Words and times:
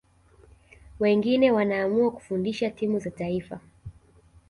wengine 0.99 1.51
wanaamua 1.51 2.11
kufundisha 2.11 2.69
timu 2.71 2.99
za 2.99 3.11
taifa 3.11 3.59